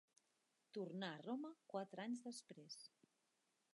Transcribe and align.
Tornà 0.77 1.11
a 1.17 1.19
Roma 1.27 1.53
quatre 1.75 2.07
anys 2.07 2.25
després. 2.27 2.81